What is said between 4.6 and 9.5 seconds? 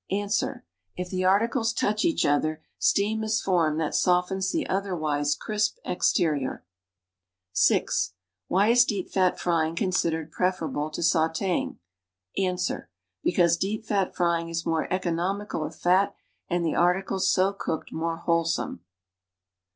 otherwise crisp exterior. (6) Why is deep fat